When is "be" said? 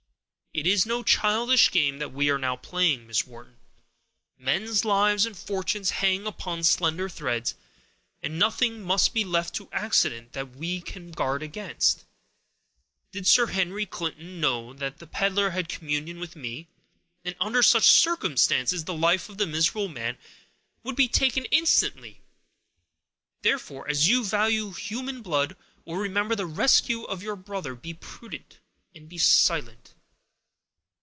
9.13-9.23, 11.09-11.13, 20.97-21.07, 27.73-27.93, 29.07-29.17